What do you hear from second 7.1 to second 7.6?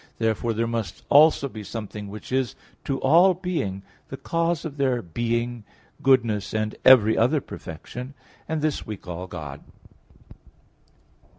other